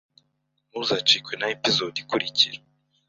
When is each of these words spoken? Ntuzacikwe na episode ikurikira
Ntuzacikwe 0.69 1.33
na 1.37 1.47
episode 1.55 1.95
ikurikira 2.03 2.59